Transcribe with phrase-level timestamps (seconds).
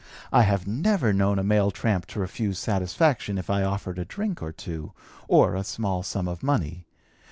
[0.33, 4.41] I have never known a male tramp to refuse satisfaction if I offered a drink
[4.41, 4.93] or two,
[5.27, 6.87] or a small sum of money.